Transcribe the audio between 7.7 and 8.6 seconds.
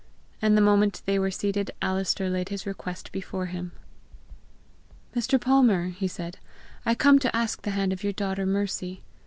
hand of your daughter